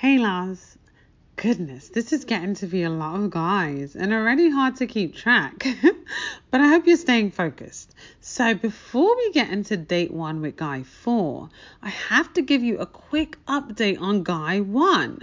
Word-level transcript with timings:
Hey, 0.00 0.18
Lars. 0.18 0.76
Goodness, 1.36 1.88
this 1.88 2.12
is 2.12 2.26
getting 2.26 2.52
to 2.56 2.66
be 2.66 2.82
a 2.82 2.90
lot 2.90 3.18
of 3.18 3.30
guys 3.30 3.96
and 3.96 4.12
already 4.12 4.50
hard 4.50 4.76
to 4.76 4.86
keep 4.86 5.16
track. 5.16 5.66
but 6.50 6.60
I 6.60 6.68
hope 6.68 6.86
you're 6.86 6.98
staying 6.98 7.30
focused. 7.30 7.94
So, 8.20 8.52
before 8.52 9.16
we 9.16 9.32
get 9.32 9.48
into 9.48 9.78
date 9.78 10.10
one 10.10 10.42
with 10.42 10.56
guy 10.56 10.82
four, 10.82 11.48
I 11.80 11.88
have 11.88 12.30
to 12.34 12.42
give 12.42 12.62
you 12.62 12.76
a 12.76 12.84
quick 12.84 13.38
update 13.46 13.98
on 13.98 14.22
guy 14.22 14.60
one. 14.60 15.22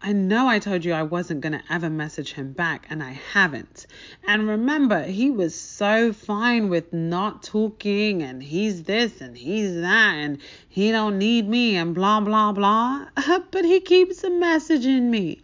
I 0.00 0.12
know 0.12 0.46
I 0.46 0.58
told 0.58 0.84
you 0.84 0.92
I 0.92 1.02
wasn't 1.02 1.40
going 1.40 1.52
to 1.52 1.62
ever 1.68 1.90
message 1.90 2.32
him 2.32 2.52
back, 2.52 2.86
and 2.88 3.02
I 3.02 3.10
haven't. 3.32 3.86
And 4.26 4.48
remember, 4.48 5.02
he 5.02 5.30
was 5.30 5.54
so 5.54 6.12
fine 6.12 6.68
with 6.68 6.92
not 6.92 7.42
talking, 7.42 8.22
and 8.22 8.42
he's 8.42 8.84
this 8.84 9.20
and 9.20 9.36
he's 9.36 9.74
that, 9.74 10.14
and 10.14 10.38
he 10.68 10.90
don't 10.90 11.18
need 11.18 11.48
me, 11.48 11.76
and 11.76 11.94
blah, 11.94 12.20
blah, 12.20 12.52
blah. 12.52 13.06
but 13.50 13.64
he 13.64 13.80
keeps 13.80 14.22
messaging 14.22 15.10
me. 15.10 15.40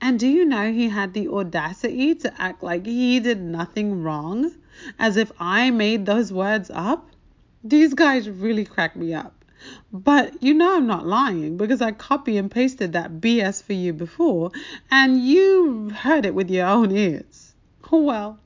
And 0.00 0.18
do 0.18 0.26
you 0.26 0.44
know 0.44 0.72
he 0.72 0.88
had 0.88 1.14
the 1.14 1.28
audacity 1.28 2.14
to 2.16 2.42
act 2.42 2.62
like 2.62 2.84
he 2.84 3.20
did 3.20 3.40
nothing 3.40 4.02
wrong? 4.02 4.52
As 4.98 5.16
if 5.16 5.30
I 5.38 5.70
made 5.70 6.06
those 6.06 6.32
words 6.32 6.70
up? 6.74 7.08
These 7.62 7.94
guys 7.94 8.28
really 8.28 8.64
crack 8.64 8.96
me 8.96 9.14
up. 9.14 9.41
But 9.92 10.42
you 10.42 10.54
know 10.54 10.76
I'm 10.76 10.86
not 10.86 11.06
lying 11.06 11.56
because 11.56 11.82
I 11.82 11.92
copy 11.92 12.36
and 12.36 12.50
pasted 12.50 12.92
that 12.92 13.20
BS 13.20 13.62
for 13.62 13.72
you 13.72 13.92
before 13.92 14.50
and 14.90 15.24
you 15.24 15.90
heard 15.90 16.26
it 16.26 16.34
with 16.34 16.50
your 16.50 16.66
own 16.66 16.90
ears. 16.90 17.54
Well, 17.90 18.38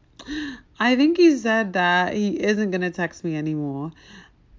I 0.79 0.97
think 0.97 1.17
he 1.17 1.37
said 1.37 1.73
that 1.75 2.15
he 2.15 2.41
isn't 2.43 2.71
going 2.71 2.81
to 2.81 2.91
text 2.91 3.25
me 3.25 3.37
anymore. 3.37 3.93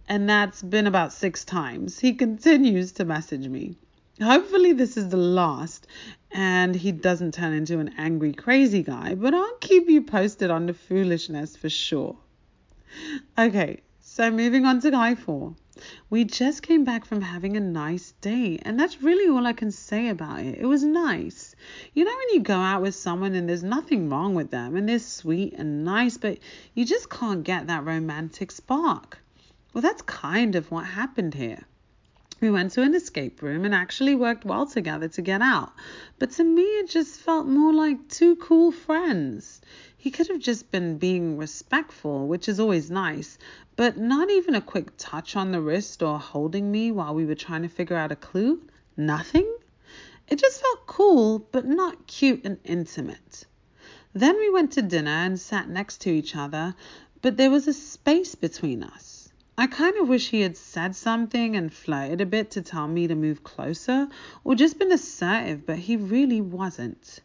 And 0.10 0.30
that's 0.30 0.62
been 0.62 0.88
about 0.88 1.12
six 1.12 1.44
times. 1.44 2.00
He 2.00 2.14
continues 2.14 2.94
to 2.94 3.06
message 3.06 3.48
me. 3.48 3.76
Hopefully, 4.22 4.72
this 4.74 4.96
is 4.98 5.10
the 5.10 5.18
last 5.18 5.86
and 6.32 6.76
he 6.76 6.92
doesn't 6.92 7.34
turn 7.34 7.54
into 7.54 7.80
an 7.80 7.94
angry, 7.98 8.34
crazy 8.34 8.84
guy, 8.84 9.16
but 9.16 9.34
I'll 9.34 9.58
keep 9.60 9.90
you 9.90 10.02
posted 10.02 10.52
on 10.52 10.66
the 10.66 10.74
foolishness 10.74 11.56
for 11.56 11.70
sure. 11.70 12.18
Okay, 13.38 13.82
so 14.02 14.32
moving 14.32 14.66
on 14.66 14.82
to 14.82 14.92
guy 14.92 15.16
four. 15.16 15.56
We 16.10 16.24
just 16.24 16.64
came 16.64 16.84
back 16.84 17.06
from 17.06 17.22
having 17.22 17.56
a 17.56 17.60
nice 17.60 18.14
date, 18.22 18.62
and 18.64 18.80
that's 18.80 19.04
really 19.04 19.30
all 19.30 19.46
I 19.46 19.54
can 19.54 19.72
say 19.72 20.10
about 20.10 20.40
it. 20.40 20.58
It 20.60 20.66
was 20.66 20.84
nice. 20.84 21.56
You 21.94 22.04
know, 22.04 22.12
when 22.12 22.34
you 22.34 22.40
go 22.40 22.56
out 22.56 22.82
with 22.82 22.96
someone 22.96 23.36
and 23.36 23.48
there's 23.48 23.64
nothing 23.64 24.10
wrong 24.10 24.34
with 24.34 24.50
them, 24.52 24.76
and 24.76 24.90
they're 24.90 25.00
sweet 25.00 25.54
and 25.54 25.86
nice, 25.86 26.18
but 26.18 26.40
you 26.74 26.86
just 26.86 27.10
can't 27.10 27.44
get 27.44 27.68
that 27.68 27.86
romantic 27.86 28.52
spark. 28.52 29.20
Well, 29.74 29.82
that's 29.82 30.02
kind 30.02 30.56
of 30.56 30.72
what 30.72 30.86
happened 30.86 31.36
here. 31.36 31.66
We 32.40 32.52
went 32.52 32.74
to 32.74 32.84
an 32.84 32.94
escape 32.94 33.42
room 33.42 33.66
and 33.66 33.74
actually 33.74 34.14
worked 34.14 34.46
well 34.46 34.68
together 34.68 35.08
to 35.08 35.22
get 35.24 35.42
out. 35.42 35.74
But 36.20 36.30
to 36.34 36.44
me, 36.44 36.62
it 36.62 36.88
just 36.88 37.20
felt 37.20 37.48
more 37.48 37.74
like 37.74 38.10
two 38.10 38.36
cool 38.36 38.72
friends. 38.72 39.60
He 39.98 40.12
could 40.12 40.28
have 40.28 40.40
just 40.40 40.70
been 40.70 41.00
being 41.00 41.38
respectful, 41.38 42.28
which 42.28 42.48
is 42.48 42.60
always 42.60 42.92
nice, 42.92 43.40
but 43.76 43.98
not 43.98 44.30
even 44.30 44.54
a 44.54 44.62
quick 44.62 44.92
touch 44.98 45.36
on 45.36 45.52
the 45.52 45.62
wrist 45.62 46.04
or 46.04 46.20
holding 46.20 46.72
me 46.72 46.92
while 46.92 47.16
we 47.16 47.26
were 47.26 47.34
trying 47.34 47.64
to 47.64 47.70
figure 47.70 47.98
out 47.98 48.12
a 48.12 48.16
clue. 48.16 48.62
Nothing? 48.96 49.52
It 50.28 50.38
just 50.38 50.62
felt 50.62 50.86
cool, 50.86 51.40
but 51.40 51.66
not 51.66 52.06
cute 52.06 52.46
and 52.46 52.60
intimate. 52.64 53.48
Then 54.14 54.38
we 54.38 54.52
went 54.52 54.74
to 54.74 54.84
dinner 54.84 55.10
and 55.10 55.40
sat 55.40 55.70
next 55.70 56.02
to 56.02 56.12
each 56.12 56.36
other, 56.36 56.76
but 57.24 57.36
there 57.36 57.50
was 57.50 57.68
a 57.68 57.74
space 57.74 58.36
between 58.36 58.84
us. 58.84 59.17
I 59.60 59.66
kind 59.66 59.98
of 59.98 60.08
wish 60.08 60.30
he 60.30 60.42
had 60.42 60.56
said 60.56 60.96
something 60.96 61.56
and 61.56 61.74
flirted 61.74 62.22
a 62.22 62.28
bit 62.28 62.52
to 62.52 62.62
tell 62.62 62.88
me 62.88 63.08
to 63.08 63.16
move 63.16 63.44
closer, 63.44 64.08
or 64.44 64.54
just 64.54 64.78
been 64.78 64.92
assertive, 64.92 65.66
but 65.66 65.80
he 65.80 65.98
really 65.98 66.40
wasn't. 66.42 67.22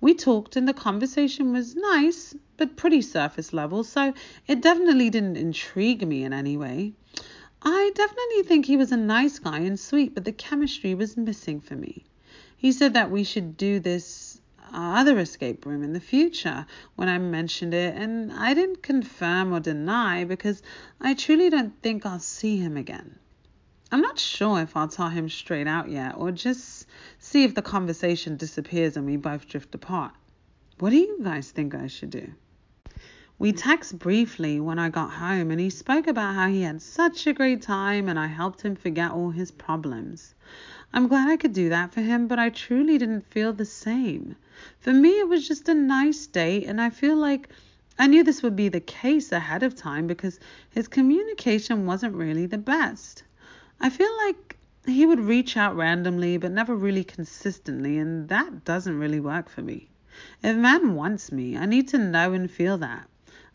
We 0.00 0.14
talked 0.14 0.54
and 0.54 0.68
the 0.68 0.74
conversation 0.74 1.52
was 1.52 1.74
nice, 1.74 2.36
but 2.56 2.76
pretty 2.76 3.02
surface 3.02 3.52
level, 3.52 3.82
so 3.82 4.14
it 4.46 4.60
definitely 4.60 5.10
didn't 5.10 5.36
intrigue 5.36 6.06
me 6.06 6.22
in 6.22 6.32
any 6.32 6.56
way. 6.56 6.92
I 7.62 7.90
definitely 7.96 8.44
think 8.44 8.66
he 8.66 8.76
was 8.76 8.92
a 8.92 8.96
nice 8.96 9.40
guy 9.40 9.58
and 9.58 9.80
sweet, 9.80 10.14
but 10.14 10.24
the 10.24 10.30
chemistry 10.30 10.94
was 10.94 11.16
missing 11.16 11.60
for 11.60 11.74
me. 11.74 12.04
He 12.56 12.70
said 12.70 12.94
that 12.94 13.10
we 13.10 13.24
should 13.24 13.56
do 13.56 13.80
this 13.80 14.40
other 14.72 15.18
escape 15.18 15.66
room 15.66 15.82
in 15.82 15.92
the 15.92 16.00
future 16.00 16.66
when 16.96 17.08
I 17.08 17.18
mentioned 17.18 17.74
it, 17.74 17.94
and 17.94 18.32
I 18.32 18.54
didn't 18.54 18.82
confirm 18.82 19.52
or 19.52 19.60
deny 19.60 20.24
because 20.24 20.62
I 21.00 21.14
truly 21.14 21.50
don't 21.50 21.80
think 21.82 22.04
I'll 22.04 22.18
see 22.18 22.56
him 22.56 22.76
again. 22.76 23.18
I'm 23.92 24.00
not 24.00 24.18
sure 24.18 24.60
if 24.60 24.74
I'll 24.74 24.88
tell 24.88 25.10
him 25.10 25.28
straight 25.28 25.66
out 25.66 25.90
yet 25.90 26.14
or 26.16 26.32
just 26.32 26.86
see 27.18 27.44
if 27.44 27.54
the 27.54 27.60
conversation 27.60 28.36
disappears 28.36 28.96
and 28.96 29.04
we 29.04 29.16
both 29.16 29.46
drift 29.46 29.74
apart. 29.74 30.14
What 30.78 30.90
do 30.90 30.96
you 30.96 31.20
guys 31.22 31.50
think 31.50 31.74
I 31.74 31.88
should 31.88 32.10
do? 32.10 32.32
We 33.38 33.52
texted 33.52 33.98
briefly 33.98 34.60
when 34.60 34.78
I 34.78 34.88
got 34.88 35.10
home 35.10 35.50
and 35.50 35.60
he 35.60 35.68
spoke 35.68 36.06
about 36.06 36.34
how 36.34 36.48
he 36.48 36.62
had 36.62 36.80
such 36.80 37.26
a 37.26 37.32
great 37.32 37.60
time 37.60 38.08
and 38.08 38.18
I 38.18 38.28
helped 38.28 38.62
him 38.62 38.76
forget 38.76 39.10
all 39.10 39.30
his 39.30 39.50
problems. 39.50 40.34
I'm 40.94 41.08
glad 41.08 41.28
I 41.28 41.38
could 41.38 41.54
do 41.54 41.70
that 41.70 41.92
for 41.92 42.02
him, 42.02 42.28
but 42.28 42.38
I 42.38 42.50
truly 42.50 42.98
didn't 42.98 43.26
feel 43.30 43.52
the 43.52 43.64
same. 43.64 44.36
For 44.78 44.92
me, 44.92 45.20
it 45.20 45.28
was 45.28 45.48
just 45.48 45.68
a 45.68 45.74
nice 45.74 46.26
date, 46.26 46.64
and 46.66 46.80
I 46.80 46.90
feel 46.90 47.16
like 47.16 47.48
I 47.98 48.06
knew 48.06 48.22
this 48.22 48.42
would 48.42 48.56
be 48.56 48.68
the 48.68 48.80
case 48.80 49.32
ahead 49.32 49.62
of 49.62 49.74
time 49.74 50.06
because 50.06 50.38
his 50.70 50.88
communication 50.88 51.86
wasn't 51.86 52.14
really 52.14 52.46
the 52.46 52.58
best. 52.58 53.22
I 53.80 53.88
feel 53.88 54.14
like 54.26 54.58
he 54.86 55.06
would 55.06 55.20
reach 55.20 55.56
out 55.56 55.76
randomly 55.76 56.36
but 56.36 56.52
never 56.52 56.74
really 56.74 57.04
consistently, 57.04 57.96
and 57.98 58.28
that 58.28 58.64
doesn't 58.64 58.98
really 58.98 59.20
work 59.20 59.48
for 59.48 59.62
me. 59.62 59.88
If 60.42 60.56
a 60.56 60.58
man 60.58 60.94
wants 60.94 61.32
me, 61.32 61.56
I 61.56 61.64
need 61.64 61.88
to 61.88 61.98
know 61.98 62.34
and 62.34 62.50
feel 62.50 62.76
that. 62.78 63.08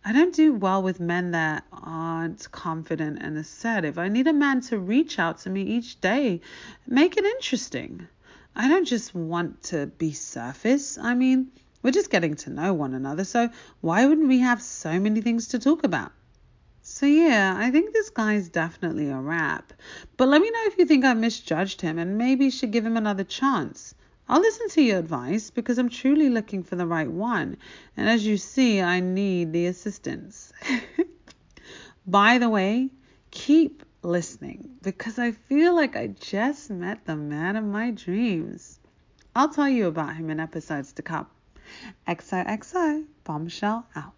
I 0.04 0.12
don't 0.12 0.34
do 0.34 0.54
well 0.54 0.82
with 0.82 1.00
men 1.00 1.32
that 1.32 1.66
aren't 1.88 2.52
confident 2.52 3.18
and 3.22 3.38
assertive. 3.38 3.98
I 3.98 4.10
need 4.10 4.28
a 4.28 4.34
man 4.34 4.60
to 4.64 4.78
reach 4.78 5.18
out 5.18 5.38
to 5.40 5.50
me 5.50 5.62
each 5.62 6.02
day, 6.02 6.42
make 6.86 7.16
it 7.16 7.24
interesting. 7.24 8.08
I 8.54 8.68
don't 8.68 8.84
just 8.84 9.16
want 9.16 9.64
to 9.64 9.88
be 9.88 10.12
surface. 10.12 10.98
I 10.98 11.14
mean, 11.14 11.50
we're 11.82 11.92
just 11.92 12.10
getting 12.10 12.36
to 12.36 12.50
know 12.50 12.74
one 12.74 12.94
another, 12.94 13.24
so 13.24 13.50
why 13.80 14.06
wouldn't 14.06 14.28
we 14.28 14.40
have 14.40 14.62
so 14.62 15.00
many 15.00 15.22
things 15.22 15.48
to 15.50 15.60
talk 15.60 15.86
about? 15.86 16.12
So 16.82 17.06
yeah, 17.06 17.56
I 17.58 17.72
think 17.72 17.94
this 17.94 18.10
guy's 18.10 18.50
definitely 18.50 19.10
a 19.10 19.18
wrap. 19.18 19.72
But 20.18 20.28
let 20.28 20.42
me 20.42 20.50
know 20.50 20.64
if 20.66 20.78
you 20.78 20.86
think 20.86 21.06
I 21.06 21.14
misjudged 21.14 21.80
him 21.80 21.98
and 21.98 22.18
maybe 22.18 22.50
should 22.50 22.72
give 22.72 22.86
him 22.86 22.98
another 22.98 23.24
chance. 23.24 23.96
I'll 24.30 24.42
listen 24.42 24.68
to 24.70 24.82
your 24.82 25.00
advice 25.00 25.52
because 25.52 25.78
I'm 25.78 25.90
truly 25.90 26.30
looking 26.30 26.64
for 26.64 26.76
the 26.76 26.86
right 26.86 27.10
one. 27.10 27.56
And 27.96 28.10
as 28.10 28.26
you 28.26 28.36
see, 28.36 28.82
I 28.82 29.00
need 29.00 29.54
the 29.54 29.68
assistance. 29.68 30.52
By 32.10 32.38
the 32.38 32.48
way, 32.48 32.90
keep 33.32 33.84
listening 34.02 34.78
because 34.82 35.20
I 35.20 35.34
feel 35.34 35.76
like 35.76 35.98
I 35.98 36.08
just 36.08 36.70
met 36.70 37.04
the 37.04 37.18
man 37.18 37.58
of 37.58 37.66
my 37.66 37.92
dreams. 37.92 38.80
I'll 39.36 39.50
tell 39.50 39.68
you 39.68 39.88
about 39.88 40.16
him 40.16 40.30
in 40.30 40.40
episodes 40.40 40.94
to 40.94 41.02
come. 41.02 41.28
XOXO 42.08 43.06
Bombshell 43.26 43.86
out. 43.94 44.14